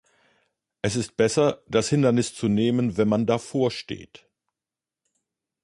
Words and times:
Es 0.81 0.95
ist 0.95 1.15
besser, 1.15 1.61
das 1.67 1.87
Hindernis 1.89 2.33
zu 2.33 2.47
nehmen, 2.47 2.97
wenn 2.97 3.07
man 3.07 3.27
davor 3.27 3.69
steht. 3.69 4.27